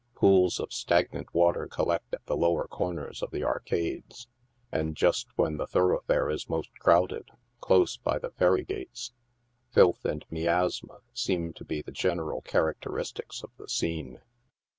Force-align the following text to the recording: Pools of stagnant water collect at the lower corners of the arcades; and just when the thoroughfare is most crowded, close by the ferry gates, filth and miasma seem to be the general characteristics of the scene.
Pools 0.15 0.59
of 0.59 0.73
stagnant 0.73 1.31
water 1.31 1.67
collect 1.67 2.11
at 2.11 2.25
the 2.25 2.35
lower 2.35 2.67
corners 2.67 3.21
of 3.21 3.29
the 3.29 3.43
arcades; 3.43 4.27
and 4.71 4.97
just 4.97 5.27
when 5.37 5.57
the 5.57 5.67
thoroughfare 5.67 6.27
is 6.27 6.49
most 6.49 6.71
crowded, 6.79 7.29
close 7.59 7.97
by 7.97 8.17
the 8.17 8.31
ferry 8.31 8.63
gates, 8.63 9.13
filth 9.69 10.03
and 10.03 10.25
miasma 10.31 11.01
seem 11.13 11.53
to 11.53 11.63
be 11.63 11.83
the 11.83 11.91
general 11.91 12.41
characteristics 12.41 13.43
of 13.43 13.51
the 13.59 13.69
scene. 13.69 14.19